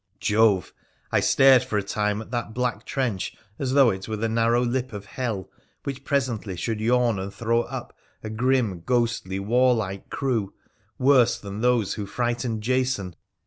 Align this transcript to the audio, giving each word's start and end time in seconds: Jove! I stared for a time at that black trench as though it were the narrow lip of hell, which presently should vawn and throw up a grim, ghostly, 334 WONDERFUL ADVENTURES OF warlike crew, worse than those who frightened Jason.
Jove! 0.19 0.73
I 1.11 1.19
stared 1.19 1.63
for 1.63 1.77
a 1.77 1.83
time 1.83 2.23
at 2.23 2.31
that 2.31 2.55
black 2.55 2.87
trench 2.87 3.35
as 3.59 3.73
though 3.73 3.91
it 3.91 4.07
were 4.07 4.17
the 4.17 4.27
narrow 4.27 4.63
lip 4.65 4.93
of 4.93 5.05
hell, 5.05 5.51
which 5.83 6.03
presently 6.03 6.55
should 6.55 6.79
vawn 6.81 7.19
and 7.19 7.31
throw 7.31 7.61
up 7.61 7.95
a 8.23 8.31
grim, 8.31 8.81
ghostly, 8.83 9.37
334 9.37 9.67
WONDERFUL 9.67 9.81
ADVENTURES 9.83 10.03
OF 10.03 10.21
warlike 10.25 10.41
crew, 10.41 10.53
worse 10.97 11.37
than 11.37 11.61
those 11.61 11.93
who 11.93 12.07
frightened 12.07 12.63
Jason. 12.63 13.15